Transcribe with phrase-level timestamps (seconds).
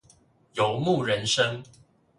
[0.53, 1.63] 游牧人生